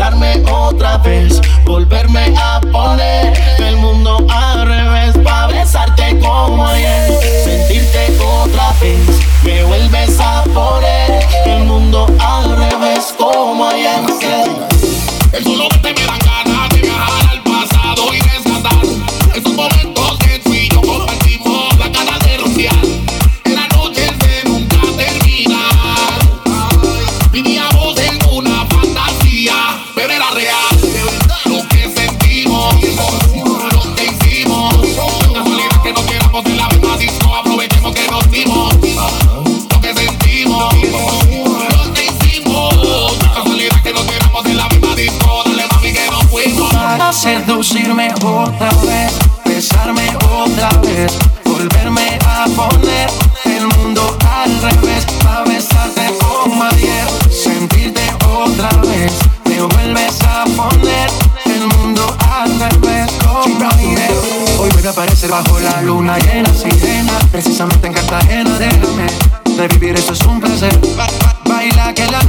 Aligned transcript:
besarme 0.00 0.42
otra 0.50 0.96
vez, 0.96 1.39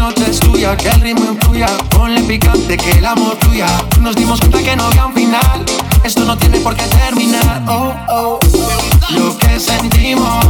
nota 0.02 0.26
es 0.26 0.40
tuya, 0.40 0.76
que 0.76 0.90
el 0.90 1.00
ritmo 1.02 1.26
influya. 1.32 1.68
Ponle 1.92 2.22
picante 2.24 2.76
que 2.76 2.92
el 2.98 3.06
amor 3.06 3.38
fluya. 3.42 3.68
Nos 4.00 4.16
dimos 4.16 4.40
cuenta 4.40 4.62
que 4.64 4.76
no 4.76 4.86
había 4.86 5.06
un 5.06 5.14
final. 5.14 5.64
Esto 6.04 6.26
no 6.26 6.36
tiene 6.38 6.60
por 6.60 6.76
qué 6.76 6.86
terminar. 6.86 7.64
Oh, 7.68 7.94
oh. 8.10 8.40
Lo 9.12 9.38
que 9.38 9.60
sentimos, 9.60 10.46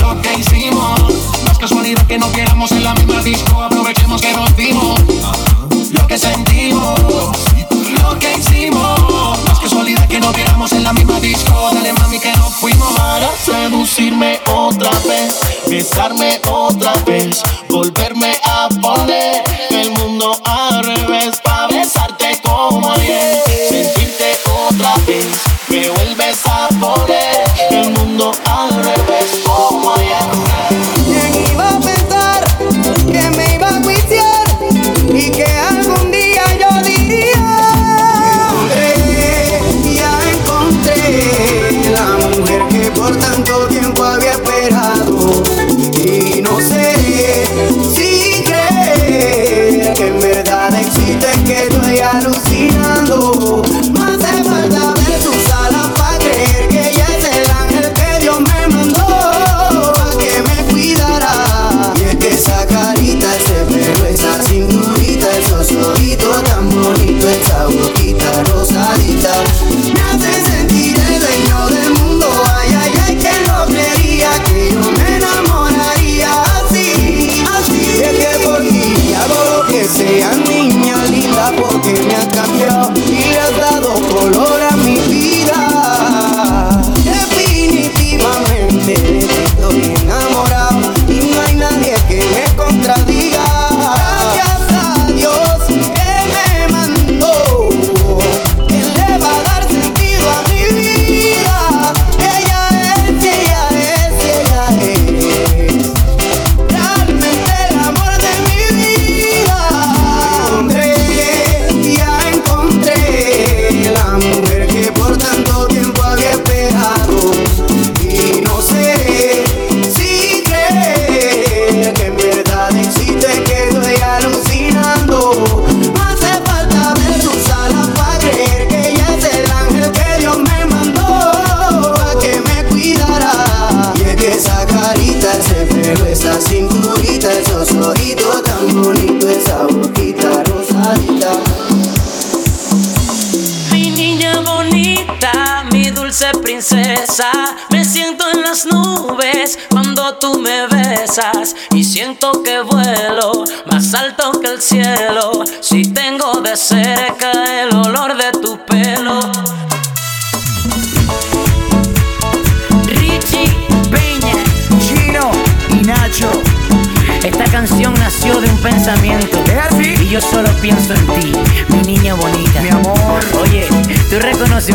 lo 0.00 0.22
que 0.22 0.38
hicimos. 0.38 1.00
Más 1.44 1.58
casualidad 1.58 2.06
que 2.06 2.18
no 2.18 2.32
queramos 2.32 2.72
en 2.72 2.84
la 2.84 2.94
misma 2.94 3.22
disco. 3.22 3.62
Aprovechemos 3.62 4.22
que 4.22 4.32
nos 4.32 4.56
dimos. 4.56 5.00
Lo 5.92 6.06
que 6.06 6.16
sentimos, 6.18 6.98
lo 8.02 8.18
que 8.18 8.38
hicimos 8.38 9.15
casualidad 9.68 10.06
que 10.06 10.20
nos 10.20 10.32
tiramos 10.32 10.72
en 10.72 10.84
la 10.84 10.92
misma 10.92 11.18
disco. 11.18 11.70
Dale 11.74 11.92
mami 11.94 12.20
que 12.20 12.32
nos 12.36 12.54
fuimos 12.54 12.92
para 12.94 13.28
seducirme 13.36 14.38
otra 14.46 14.90
vez, 15.08 15.40
besarme 15.68 16.40
otra 16.48 16.92
vez, 17.04 17.42
volverme 17.68 18.38
a 18.44 18.68
poner 18.80 19.42
el 19.70 19.90
mundo 19.90 20.38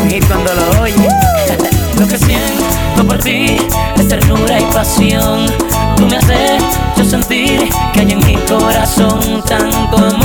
un 0.02 0.10
hit 0.10 0.26
cuando 0.26 0.52
lo 0.54 0.82
oyes. 0.82 0.98
lo 1.98 2.06
que 2.06 2.18
siento 2.18 3.06
por 3.06 3.18
ti 3.18 3.56
es 3.96 4.08
ternura 4.08 4.60
y 4.60 4.64
pasión. 4.72 5.46
Tú 5.96 6.06
me 6.06 6.16
haces 6.16 6.62
yo 6.96 7.04
sentir 7.04 7.68
que 7.92 8.00
hay 8.00 8.12
en 8.12 8.18
mi 8.26 8.34
corazón 8.46 9.42
tanto 9.46 9.96
amor. 9.96 10.22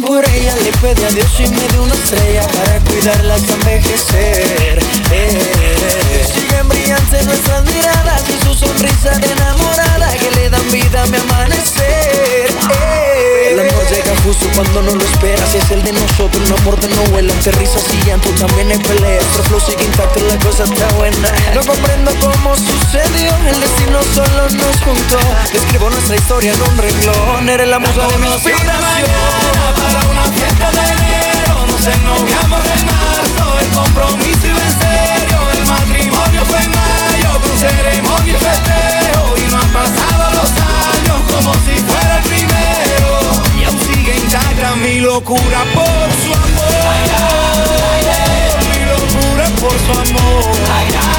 Por 0.00 0.24
ella 0.28 0.54
Le 0.56 0.72
pedí 0.72 1.04
a 1.04 1.10
Dios 1.10 1.40
y 1.40 1.48
me 1.48 1.68
dio 1.68 1.82
una 1.82 1.94
estrella 1.94 2.46
Para 2.48 2.80
cuidarla 2.80 3.34
hasta 3.34 3.52
envejecer 3.54 4.78
eh. 5.12 6.26
Siguen 6.34 6.68
brillantes 6.68 7.26
nuestras 7.26 7.64
miradas 7.64 8.22
Y 8.28 8.44
su 8.44 8.54
sonrisa 8.54 9.12
enamorada 9.12 10.12
Que 10.16 10.30
le 10.32 10.50
dan 10.50 10.70
vida 10.70 11.02
a 11.02 11.06
mi 11.06 11.16
amanecer. 11.16 12.54
El 13.50 13.60
amor 13.60 13.86
llega 13.88 14.12
justo 14.24 14.46
cuando 14.54 14.82
no 14.82 14.94
lo 14.96 15.04
esperas 15.04 15.54
Es 15.54 15.70
el 15.70 15.82
de 15.84 15.92
nosotros, 15.92 16.42
no 16.48 16.56
de 16.56 16.88
no 16.88 17.02
huele 17.14 17.32
Entre 17.32 17.52
risas 17.52 17.84
y 17.92 18.06
llanto 18.06 18.28
también 18.30 18.70
hay 18.72 18.78
peleas 18.78 19.22
Nuestro 19.22 19.44
flow 19.44 19.60
sigue 19.60 19.84
intacto, 19.84 20.20
la 20.20 20.38
cosa 20.38 20.64
está 20.64 20.88
buena 20.94 21.28
No 21.54 21.60
comprendo 21.64 22.10
cómo 22.20 22.56
sucedió 22.56 23.30
El 23.46 23.60
destino 23.60 23.83
solo 24.12 24.48
nos 24.50 24.76
juntó. 24.82 25.18
Escribo 25.52 25.90
nuestra 25.90 26.16
historia 26.16 26.52
en 26.52 26.62
un 26.62 26.76
renglón. 26.76 27.48
Eres 27.48 27.68
la 27.68 27.78
musa 27.78 28.06
de 28.08 28.18
mi 28.18 28.26
inspiración. 28.26 28.74
para 29.72 30.08
una 30.08 30.22
fiesta 30.32 30.70
de 30.70 30.82
enero 30.92 31.66
Nos 31.66 31.86
ennoviamos 31.86 32.62
en 32.76 32.86
marzo 32.86 33.58
El 33.60 33.68
compromiso 33.68 34.46
iba 34.46 34.62
en 34.70 34.74
serio 34.80 35.38
El 35.52 35.66
matrimonio 35.66 36.44
fue 36.46 36.58
en 36.58 36.70
mayo 36.70 37.40
Con 37.40 37.58
ceremonia 37.58 38.32
y 38.32 38.36
festejo 38.36 39.34
Y 39.36 39.50
no 39.50 39.58
han 39.58 39.70
pasado 39.72 40.24
los 40.38 40.50
años 40.50 41.18
Como 41.32 41.54
si 41.64 41.74
fuera 41.82 42.18
el 42.18 42.24
primero 42.24 43.10
Y 43.58 43.64
aún 43.64 43.80
sigue 43.80 44.16
intacta 44.16 44.76
mi 44.76 45.00
locura 45.00 45.64
por 45.74 46.08
su 46.22 46.32
amor 46.32 47.24
Mi 48.70 48.78
locura 48.86 49.46
por 49.60 49.72
su 49.78 49.92
amor 49.92 51.13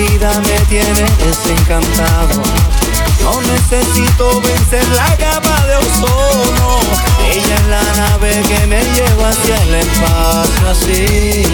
vida 0.00 0.32
me 0.40 0.58
tiene 0.66 1.04
desencantado. 1.24 2.42
No 3.22 3.40
necesito 3.42 4.40
vencer 4.40 4.86
la 4.88 5.16
capa 5.16 5.66
de 5.66 5.76
ozono. 5.76 6.80
Ella 7.30 7.54
es 7.54 7.66
la 7.66 7.82
nave 7.96 8.42
que 8.48 8.66
me 8.66 8.82
lleva 8.94 9.28
hacia 9.28 9.62
el 9.62 9.74
espacio 9.74 10.70
así. 10.70 11.44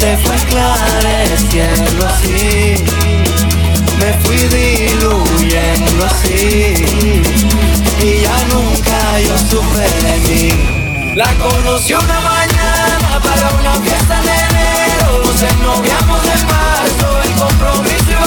Se 0.00 0.16
fue 0.18 0.36
esclareciendo 0.36 2.06
así. 2.06 2.84
Me 3.98 4.12
fui 4.24 4.36
diluyendo 4.36 6.04
así. 6.06 7.22
Y 8.00 8.20
ya 8.22 8.36
nunca 8.52 9.20
yo 9.20 9.36
supe 9.50 9.86
de 10.04 10.16
mí. 10.28 11.14
La 11.14 11.32
conocí 11.34 11.94
una 11.94 12.20
mañana 12.20 13.20
para 13.22 13.54
una 13.60 13.72
fiesta 13.82 14.20
de 14.22 14.32
enero. 14.32 15.22
Nos 15.24 15.42
ennoviamos 15.42 16.20
en 16.24 16.46
marzo, 16.46 17.23
compromiso. 17.64 18.18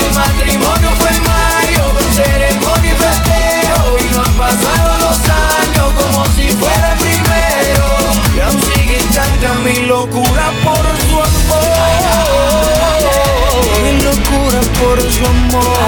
El 0.00 0.10
matrimonio 0.14 0.90
fue 0.98 1.10
en 1.10 1.22
mayo, 1.22 1.84
ceremonia 2.14 2.94
y. 2.94 3.98
Y 4.00 4.04
no 4.14 4.22
han 4.22 4.34
pasado 4.34 4.90
los 4.98 5.18
años 5.28 5.92
como 6.00 6.24
si 6.34 6.48
fuera 6.48 6.92
el 6.92 6.98
primero. 6.98 7.86
Y 8.34 8.40
aún 8.40 8.60
sigue 8.62 8.98
intacta 9.00 9.54
mi 9.64 9.76
locura 9.86 10.52
por 10.64 10.84
su 11.06 11.16
amor. 11.28 11.60
Mi 13.82 13.92
locura 14.02 14.60
por 14.80 14.98
su 15.12 15.24
amor. 15.26 15.80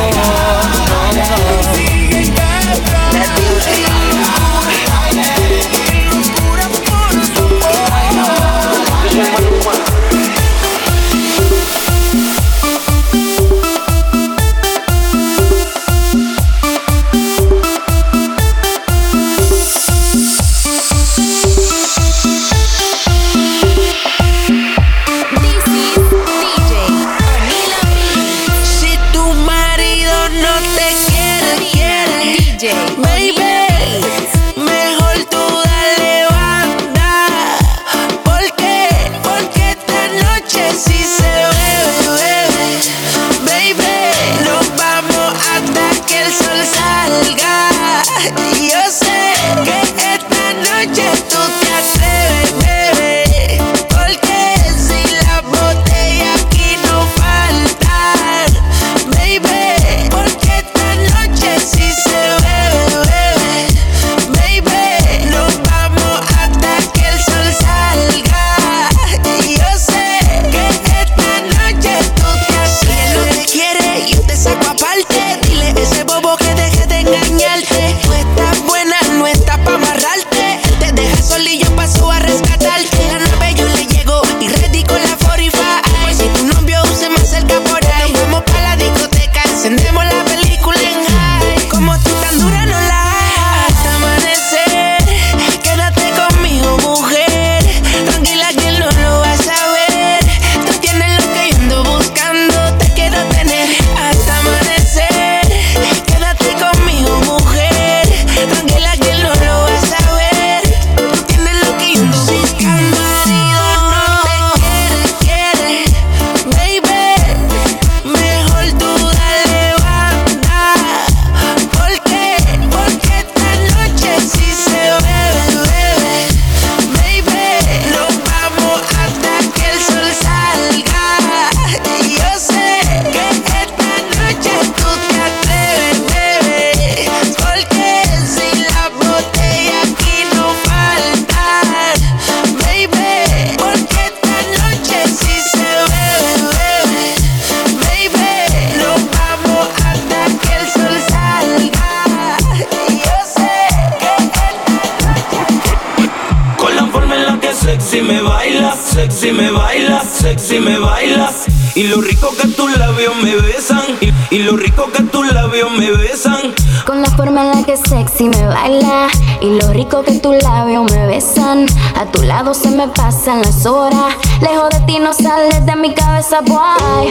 De 174.53 174.81
ti 174.87 174.99
no 174.99 175.15
sales 175.15 175.65
de 175.65 175.77
mi 175.77 175.95
cabeza, 175.95 176.41
boy. 176.43 177.09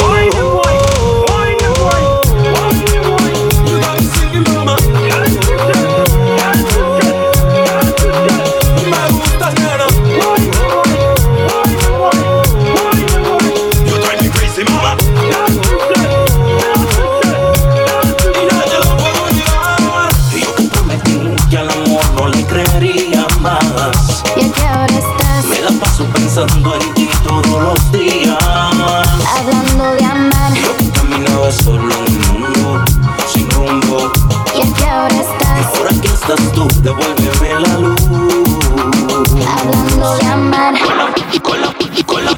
Me 5.17 5.40
devuélveme 36.91 37.60
la 37.60 37.77
luz. 37.80 38.01
Hablando 39.58 40.15
de 40.15 40.25
amar. 40.27 40.73
Con 40.80 40.97
la, 40.97 41.06
con 41.41 41.62
la, 41.62 41.73
con 42.06 42.25
la, 42.25 42.32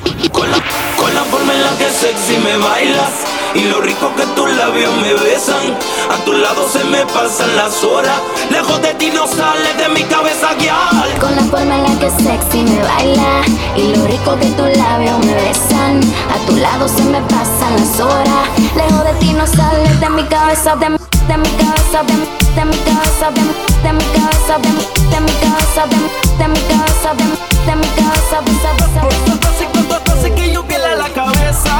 con 0.97 1.13
la, 1.13 1.23
forma 1.23 1.53
en 1.53 1.63
la 1.63 1.71
que 1.77 1.89
sexy 1.89 2.37
me 2.43 2.57
bailas 2.57 3.11
y 3.55 3.63
lo 3.65 3.81
rico 3.81 4.11
que 4.15 4.25
tus 4.35 4.49
labios 4.51 4.95
me 4.97 5.13
besan. 5.13 5.75
A 6.11 6.17
tu 6.25 6.33
lado 6.33 6.67
se 6.69 6.83
me 6.85 7.05
pasan 7.07 7.55
las 7.55 7.83
horas. 7.83 8.19
Lejos 8.51 8.81
de 8.81 8.93
ti 8.95 9.11
no 9.13 9.27
sales 9.27 9.77
de 9.77 9.89
mi 9.89 10.03
cabeza, 10.03 10.53
guiar. 10.59 11.19
Con 11.19 11.35
la 11.35 11.43
forma 11.43 11.75
en 11.75 11.83
la 11.83 11.99
que 11.99 12.09
sexy 12.11 12.63
me 12.63 12.81
baila 12.81 13.41
y 13.75 13.95
lo 13.95 14.05
rico 14.05 14.37
que 14.39 14.47
tus 14.47 14.77
labios 14.77 15.17
me 15.25 15.33
besan. 15.33 16.01
A 16.29 16.37
tu 16.45 16.55
lado 16.57 16.87
se 16.87 17.03
me 17.03 17.21
pasan 17.21 17.75
las 17.77 17.99
horas. 17.99 18.49
Lejos 18.75 19.03
de 19.03 19.13
ti 19.19 19.33
no 19.33 19.47
sales 19.47 19.99
de 19.99 20.09
mi 20.09 20.23
cabeza, 20.25 20.75
de 20.75 20.89
mi, 20.89 21.02
de 21.27 21.37
mi 21.37 21.49
cabeza, 21.57 22.03
de 22.03 22.13
mi, 22.13 22.27
mi 22.65 22.77
cabeza, 22.85 23.31
de 23.31 23.41
mi, 23.41 23.53
mi 23.93 24.03
cabeza, 24.13 24.57
de 24.61 24.69
mi, 24.69 24.83
mi 25.19 25.31
cabeza, 25.41 25.87
de 25.89 25.97
mi, 25.97 26.07
mi 26.45 26.59
cabeza, 26.69 27.13
de 27.17 27.23
mi, 27.23 27.37
mi 27.75 27.87
cuánto 29.87 30.11
hace 30.11 30.31
que 30.33 30.51
yo 30.53 30.63
la 30.95 31.09
cabeza 31.09 31.79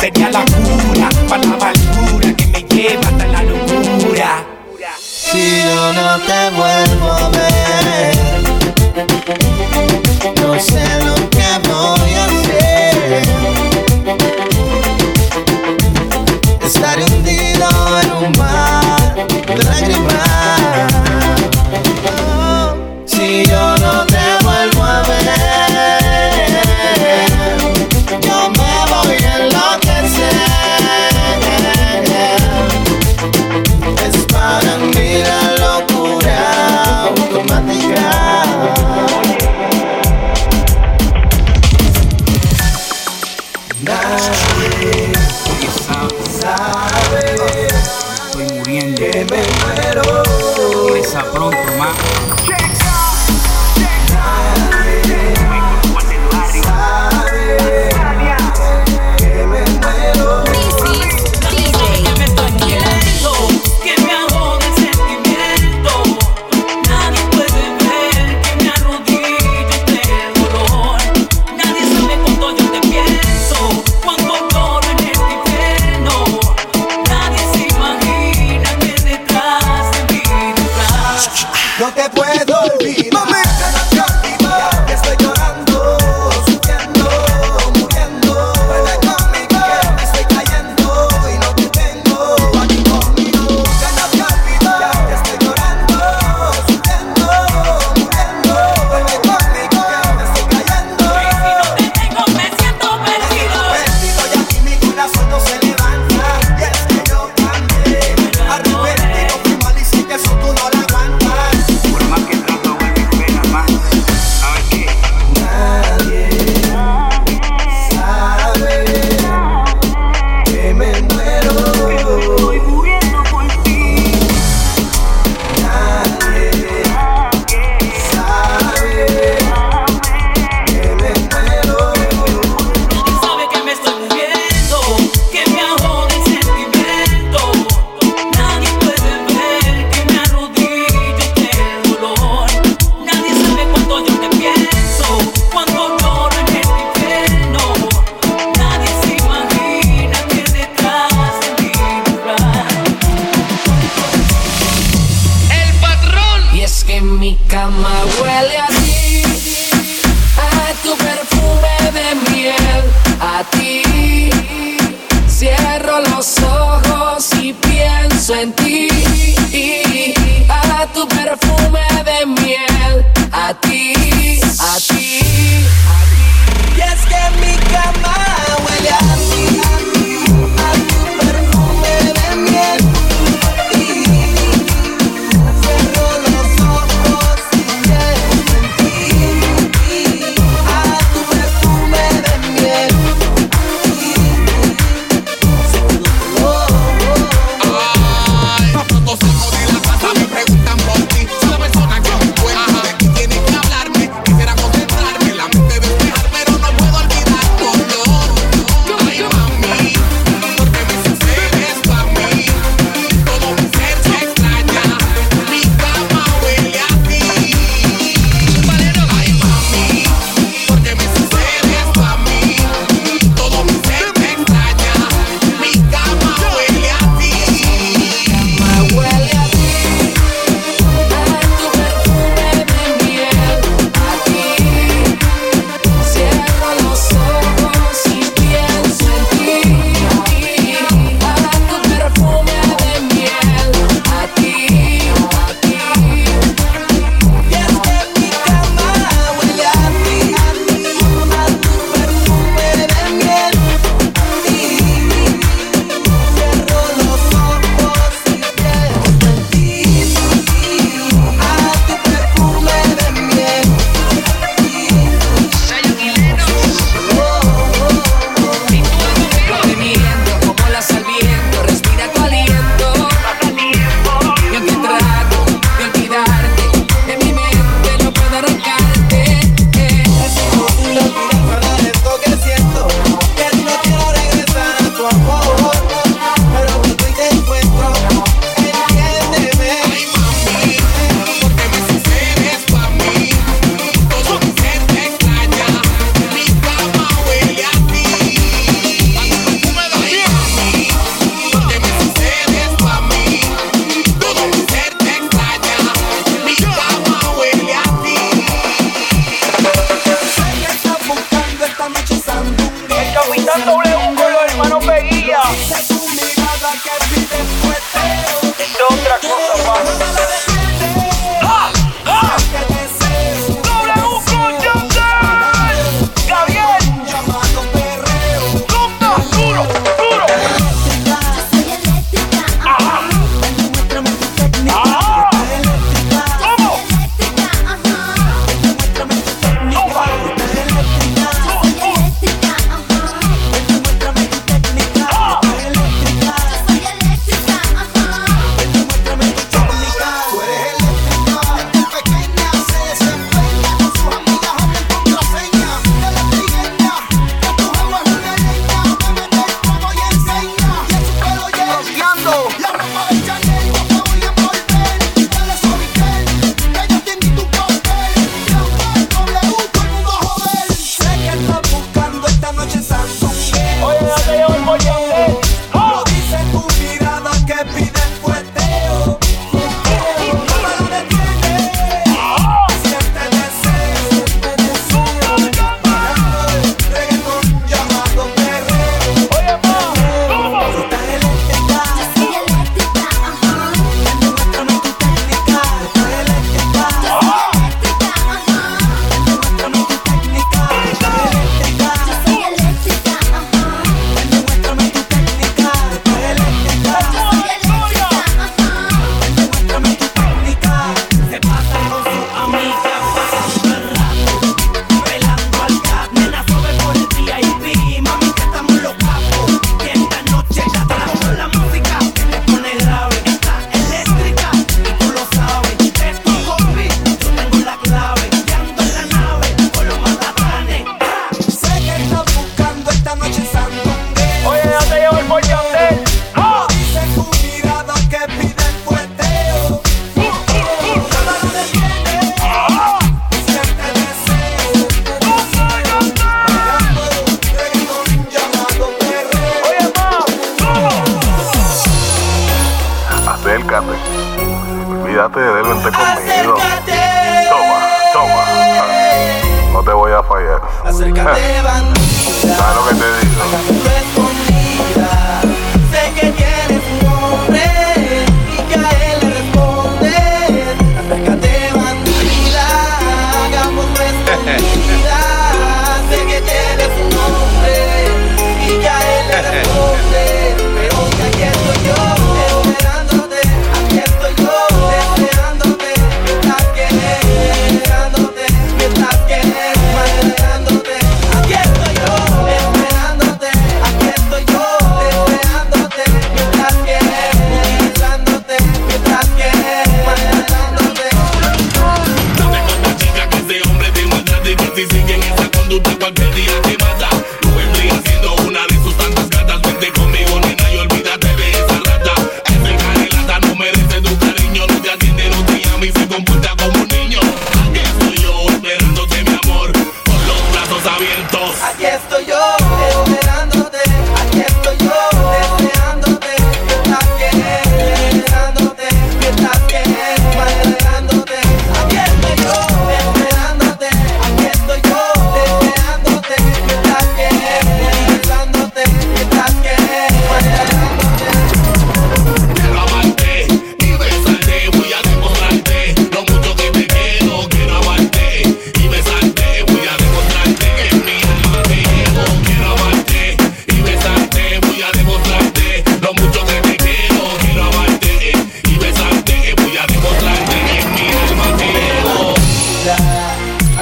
Sería 0.00 0.30
la 0.30 0.44
cura 0.46 1.10
para 1.28 1.42
la 1.44 1.54
amargura 1.56 2.34
que 2.34 2.46
me 2.46 2.62
lleva 2.62 3.02
hasta 3.02 3.26
la 3.26 3.42
locura. 3.42 4.46
Si 4.98 5.62
yo 5.62 5.92
no 5.92 6.18
te 6.20 6.50
vuelvo 6.56 7.12
a 7.12 7.28
ver, 7.28 8.16
no 10.40 10.58
sé. 10.58 10.99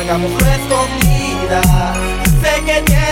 tengamos 0.09 0.31
nuestra 0.31 0.57
escondida. 0.57 1.61
Sé 2.41 2.65
que 2.65 3.08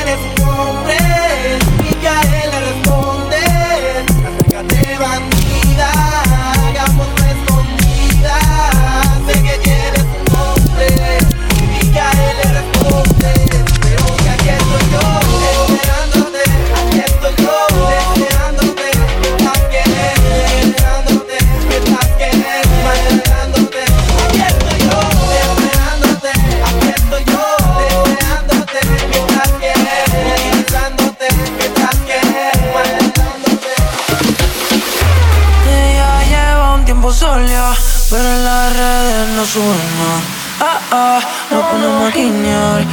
Pero 38.08 38.22
en 38.22 38.44
las 38.44 38.76
redes 38.76 39.28
no 39.36 39.44
suben 39.44 39.98
más. 39.98 40.22
Ah, 40.60 40.80
ah, 40.92 41.20
no 41.50 41.70
ponemos 41.70 42.08
a 42.08 42.16
guiñar. 42.16 42.84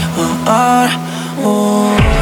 Ah, 0.48 0.88
ah 0.88 0.90
oh. 1.46 2.13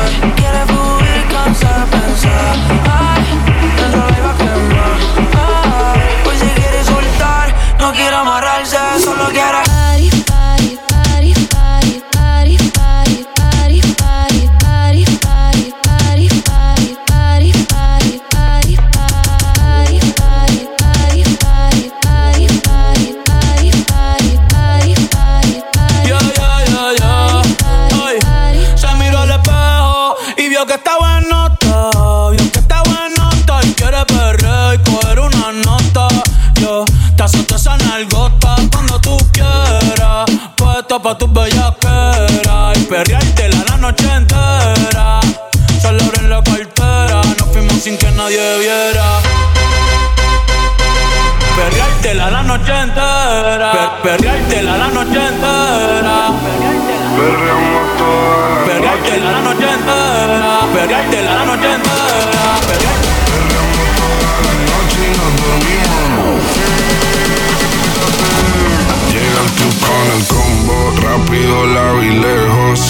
perrear. 54.01 54.30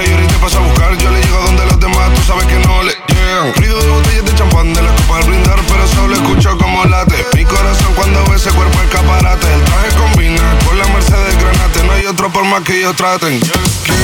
noche 0.00 0.10
y 0.10 0.12
ahorita 0.12 0.38
paso 0.40 0.58
a 0.58 0.62
buscar. 0.62 0.96
Yo 0.98 1.10
le 1.10 1.20
llego 1.20 1.38
donde 1.40 1.66
los 1.66 1.80
demás, 1.80 2.12
tú 2.14 2.22
sabes 2.22 2.46
que 2.46 2.58
no 2.58 2.82
le 2.82 2.92
llegan. 3.08 3.54
Ruido 3.56 3.80
de 3.80 3.88
botellas 3.88 4.24
de 4.24 4.34
champán 4.34 4.72
de 4.72 4.82
la 4.82 4.94
copa 4.94 5.18
al 5.18 5.24
brindar, 5.24 5.60
pero 5.68 5.86
solo 5.86 6.14
escucho 6.14 6.56
como 6.58 6.84
late. 6.84 7.26
Mi 7.34 7.44
corazón 7.44 7.92
cuando 7.94 8.24
ve 8.26 8.36
ese 8.36 8.50
cuerpo 8.50 8.80
escaparate. 8.82 9.46
El 9.52 9.62
traje 9.62 9.88
combina 9.96 10.58
con 10.66 10.78
la 10.78 10.86
merced 10.88 11.12
Mercedes 11.12 11.36
Granate. 11.42 11.84
No 11.84 11.92
hay 11.92 12.06
otro 12.06 12.30
por 12.30 12.44
más 12.44 12.62
que 12.62 12.78
ellos 12.78 12.96
traten. 12.96 13.40
Quédate, 13.40 13.98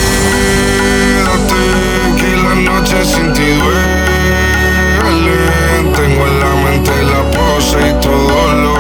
que 2.19 2.37
la 2.37 2.55
noche 2.55 3.05
sin 3.05 3.33
ti 3.33 3.43
duele. 3.43 4.17
Tengo 5.95 6.27
en 6.27 6.41
la 6.41 6.55
mente 6.65 6.91
la 7.05 7.31
pose 7.31 7.79
y 7.89 7.93
todo 8.01 8.53
lo 8.53 8.75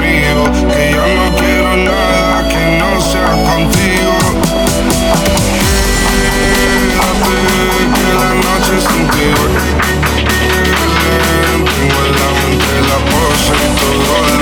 mío. 0.00 0.44
Que 0.72 0.92
ya 0.92 1.06
no 1.14 1.36
quiero 1.36 1.76
nada 1.76 2.48
que 2.48 2.78
no 2.78 3.00
sea 3.00 3.30
contigo. 3.44 3.81
Duele. 8.88 9.60
Tengo 11.64 12.00
en 12.06 12.12
la 12.18 12.28
mente 12.40 12.74
la 12.88 12.98
pose 13.10 13.54
y 13.54 13.70
todo 13.78 14.41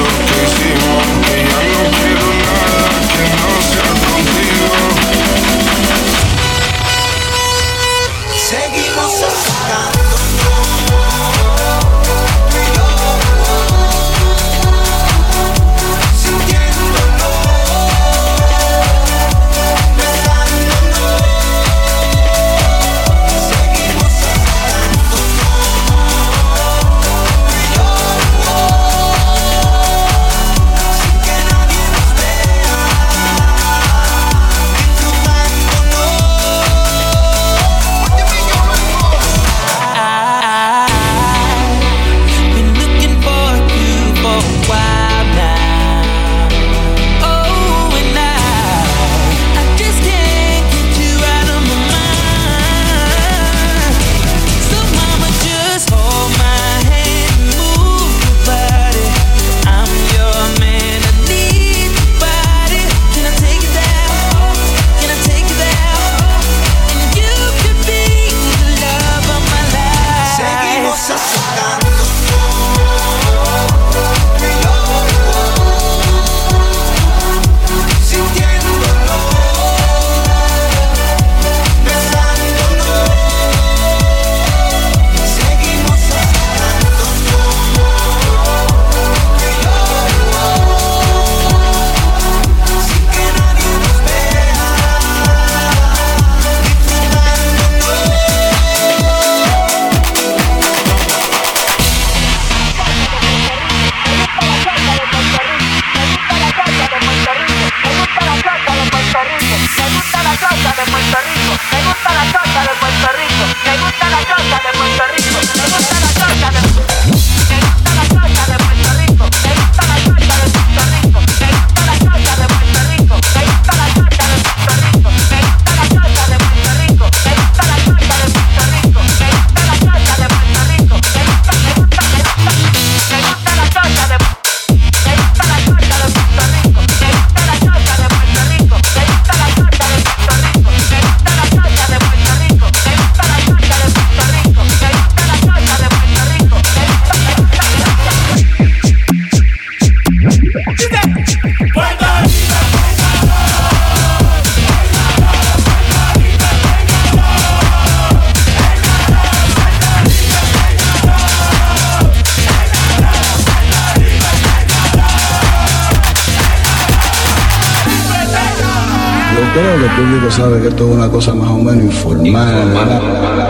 público 170.00 170.30
sabe 170.30 170.62
que 170.62 170.68
esto 170.68 170.88
es 170.88 170.96
una 170.96 171.08
cosa 171.10 171.34
más 171.34 171.50
o 171.50 171.58
menos 171.58 171.84
informal. 171.84 173.49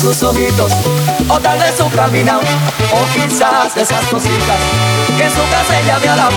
Sus 0.00 0.22
ojitos, 0.22 0.70
o 1.28 1.40
tal 1.40 1.58
vez 1.58 1.74
su 1.76 1.90
caminado, 1.90 2.40
o 2.92 3.06
quizás 3.14 3.76
esas 3.76 4.04
cositas 4.06 4.56
que 5.16 5.24
en 5.24 5.30
su 5.30 5.40
casa 5.50 5.80
ella 5.80 5.98
me 5.98 6.08
ha 6.08 6.16
dado. 6.16 6.36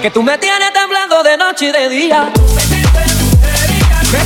Que 0.00 0.10
tú 0.10 0.22
me 0.22 0.38
tienes 0.38 0.72
temblando 0.72 1.22
de 1.22 1.36
noche 1.36 1.66
y 1.66 1.72
de 1.72 1.88
día. 1.90 2.32
Me 4.12 4.24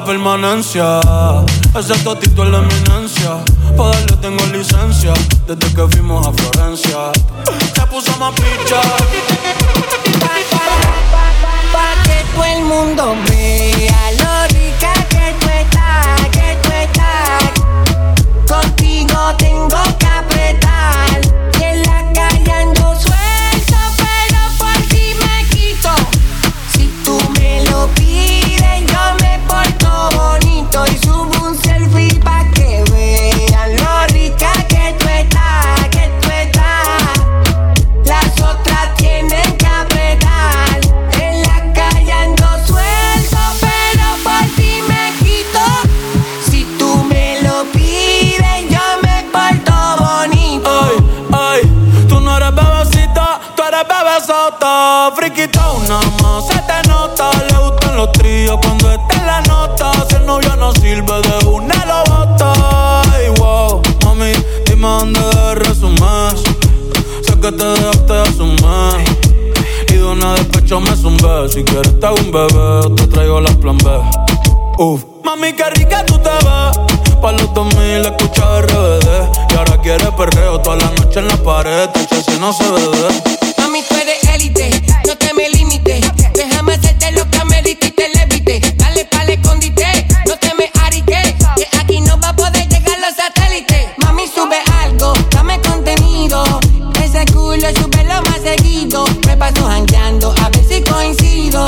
la 0.00 0.04
permanencia. 0.04 1.00
Ese 1.74 1.94
totito 2.04 2.44
es 2.44 2.50
la 2.50 2.58
eminencia. 2.58 3.42
Pa' 3.78 3.88
darle 3.88 4.16
tengo 4.20 4.44
licencia. 4.52 5.14
Desde 5.46 5.74
que 5.74 5.88
fuimos 5.88 6.26
a 6.26 6.32
Florencia. 6.32 7.12
Se 7.74 7.86
puso 7.86 8.14
más 8.18 8.34
picha. 8.34 8.80
Pa, 11.72 11.94
que 12.04 12.24
todo 12.34 12.44
el 12.44 12.64
mundo 12.64 13.14
sirve 60.86 61.20
de 61.22 61.46
una 61.46 61.84
lo 61.84 61.98
bota. 62.10 63.02
Y 63.26 63.40
wow, 63.40 63.82
mami, 64.04 64.32
dime 64.66 64.86
dónde 64.86 65.54
resumes. 65.56 66.40
Sé 67.22 67.32
que 67.40 67.50
te 67.50 67.64
dejaste 67.64 68.12
de 68.12 68.22
asumir. 68.22 69.04
Y 69.88 69.94
de 69.94 70.04
una 70.04 70.34
despecho 70.34 70.80
me 70.80 70.94
zumbé. 70.94 71.48
Si 71.48 71.64
quieres 71.64 71.98
te 71.98 72.06
hago 72.06 72.16
un 72.16 72.30
bebé, 72.30 72.94
te 72.94 73.06
traigo 73.08 73.40
las 73.40 73.56
plan 73.56 73.78
B. 73.78 73.90
Uf. 74.78 75.04
Mami, 75.24 75.52
qué 75.54 75.68
rica 75.70 76.06
tú 76.06 76.18
te 76.18 76.30
ves. 76.30 76.78
Pa' 77.20 77.32
los 77.32 77.52
2000 77.52 78.06
escucha 78.06 78.60
RBD. 78.60 79.08
Y 79.50 79.54
ahora 79.56 79.80
quieres 79.82 80.10
perreo 80.16 80.60
toda 80.60 80.76
la 80.76 80.90
noche 80.92 81.18
en 81.18 81.26
la 81.26 81.36
pared. 81.38 81.88
Te 81.90 82.22
si 82.22 82.38
no 82.38 82.52
se 82.52 82.64
bebe. 82.70 83.08
Mami, 83.58 83.82
tú 83.88 83.94
eres 83.96 84.22
élite 84.34 84.75
que 97.66 97.80
subirlo 97.80 98.22
más 98.22 98.40
seguido. 98.42 99.04
Me 99.26 99.36
paso 99.36 99.66
jangueando, 99.66 100.34
a 100.42 100.48
ver 100.50 100.64
si 100.64 100.82
coincido. 100.82 101.64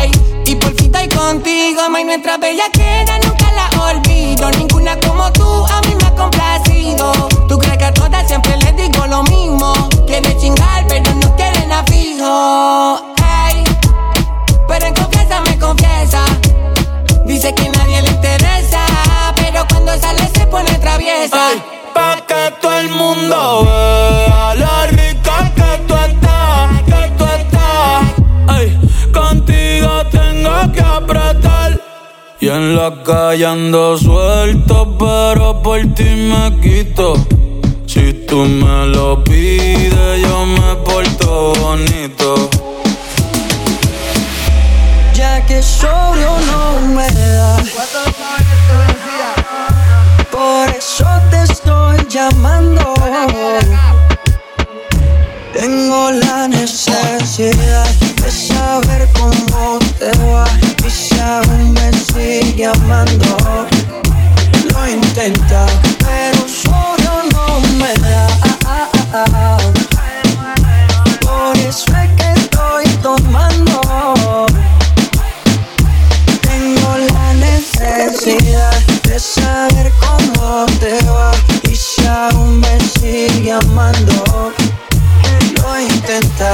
Ey, 0.00 0.10
y 0.46 0.54
por 0.56 0.74
si 0.76 0.86
estoy 0.86 1.08
contigo, 1.08 1.88
ma, 1.90 2.00
y 2.00 2.04
nuestra 2.04 2.36
bella 2.38 2.64
queda 2.72 3.18
nunca 3.18 3.52
la 3.52 3.68
olvido. 3.82 4.50
Ninguna 4.52 4.98
como 5.00 5.30
tú 5.32 5.66
a 5.66 5.80
mí 5.82 5.94
me 6.00 6.06
ha 6.06 6.14
complacido. 6.14 7.12
Tú 7.48 7.58
crees 7.58 7.78
que 7.78 7.84
a 7.84 7.94
todas 7.94 8.26
siempre 8.26 8.56
les 8.58 8.76
digo 8.76 9.06
lo 9.06 9.22
mismo. 9.24 9.72
Quieren 10.06 10.36
chingar, 10.38 10.86
pero 10.88 11.14
no 11.14 11.36
quieren 11.36 11.72
a 11.72 11.84
fijo. 11.84 13.14
Pero 14.68 14.86
en 14.86 14.94
confianza 14.94 15.40
me 15.42 15.58
confiesa. 15.58 16.24
Dice 17.24 17.54
que 17.54 17.68
nadie 17.68 18.02
le 18.02 18.08
interesa, 18.08 18.84
pero 19.36 19.66
cuando 19.68 19.96
sale 19.98 20.28
se 20.34 20.46
pone 20.46 20.72
traviesa. 20.78 21.50
Pa' 21.94 22.24
que 22.26 22.52
todo 22.60 22.78
el 22.78 22.88
mundo 22.90 23.64
vea 23.64 23.99
en 32.56 32.76
la 32.76 33.02
calle 33.04 33.46
ando 33.46 33.96
suelto, 33.96 34.96
pero 34.98 35.62
por 35.62 35.80
ti 35.94 36.04
me 36.04 36.60
quito. 36.60 37.14
Si 37.86 38.12
tú 38.26 38.38
me 38.44 38.86
lo 38.86 39.22
pides, 39.22 40.22
yo 40.22 40.46
me 40.46 40.74
porto 40.84 41.52
bonito. 41.60 42.50
Ya 45.14 45.44
que 45.46 45.62
sobrio 45.62 46.30
no 46.50 46.94
me 46.94 47.08
da. 47.10 47.56
Por 50.30 50.68
eso 50.70 51.06
te 51.30 51.52
estoy 51.52 51.98
llamando. 52.08 52.94
Tengo 55.52 56.10
la 56.10 56.48
necesidad 56.48 57.86
de 58.22 58.30
saber 58.30 59.08
cómo 59.12 59.78
te 59.98 60.10
va 60.18 60.46
y 60.86 60.90
si 60.90 61.18
aún 61.18 61.72
me 61.74 61.90
llamando. 62.60 63.26
Lo 64.70 64.86
intenta, 64.86 65.66
pero 65.98 66.46
solo 66.46 67.22
no 67.32 67.60
me 67.78 67.94
da. 68.06 68.26
Por 71.22 71.56
eso 71.56 71.86
es 71.86 72.10
que 72.18 72.32
estoy 72.36 72.84
tomando. 73.02 74.46
Tengo 76.42 76.98
la 77.14 77.32
necesidad 77.32 78.78
de 79.04 79.18
saber 79.18 79.90
cómo 79.98 80.66
te 80.80 81.02
va. 81.06 81.32
Y 81.62 81.74
si 81.74 82.06
aún 82.06 82.60
me 82.60 82.78
sigue 82.80 83.52
amando, 83.52 84.52
lo 85.56 85.80
intenta 85.80 86.52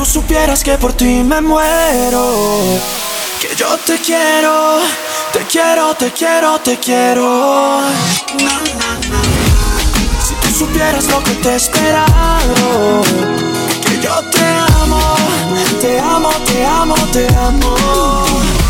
tú 0.00 0.06
supieras 0.06 0.64
que 0.64 0.78
por 0.78 0.94
ti 0.94 1.22
me 1.22 1.42
muero. 1.42 2.32
Que 3.38 3.54
yo 3.54 3.76
te 3.84 3.98
quiero, 3.98 4.78
te 5.30 5.40
quiero, 5.40 5.94
te 5.94 6.10
quiero, 6.10 6.58
te 6.60 6.78
quiero. 6.78 7.82
Si 10.26 10.34
tú 10.40 10.48
supieras 10.58 11.04
lo 11.04 11.22
que 11.22 11.32
te 11.42 11.50
he 11.50 11.56
esperado. 11.56 13.02
Que 13.84 14.00
yo 14.00 14.14
te 14.30 14.46
amo, 14.80 15.16
te 15.82 16.00
amo, 16.00 16.30
te 16.46 16.64
amo, 16.64 16.94
te 17.12 17.26
amo. 17.34 17.76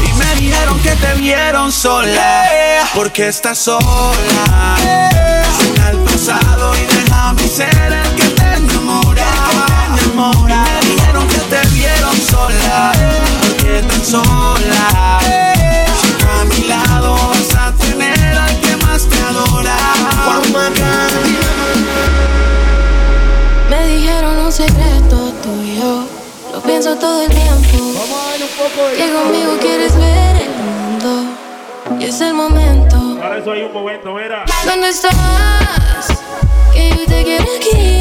Y 0.04 0.12
me 0.14 0.34
dijeron 0.34 0.80
que 0.80 0.96
te 0.96 1.14
vieron 1.14 1.70
sola. 1.70 2.44
Porque 2.92 3.28
estás 3.28 3.58
sola 3.58 4.76
eso 33.40 33.52
un 33.52 33.72
momento, 33.72 34.12
mira. 34.14 34.44
¿Dónde 34.66 34.88
estás? 34.88 35.14
Que 36.74 36.90
yo 36.90 37.06
te 37.06 37.24
quiero 37.24 37.44
aquí. 37.56 37.99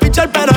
fichar, 0.00 0.28
pero 0.32 0.49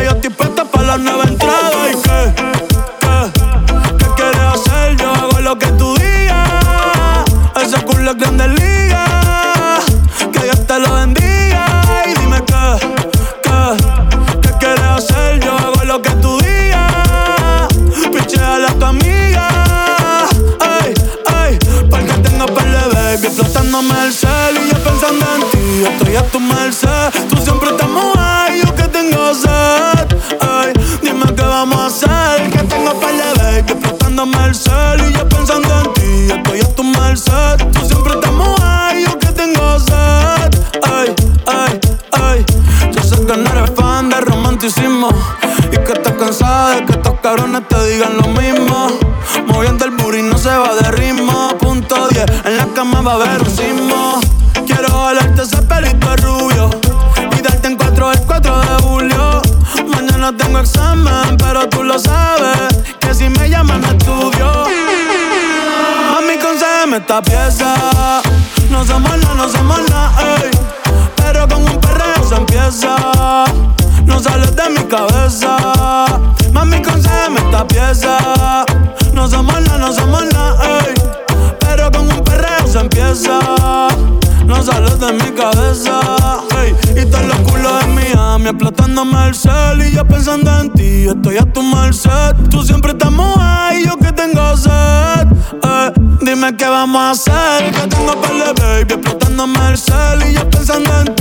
vamos 96.94 97.28
a 97.28 97.58
hacer? 97.58 97.72
Que 97.72 97.88
tengo 97.88 98.22
pele, 98.22 98.54
baby, 98.54 98.94
explotándome 98.94 99.70
el 99.70 99.78
cel 99.78 100.30
y 100.30 100.34
yo 100.34 100.50
pensando 100.50 101.02
en 101.02 101.13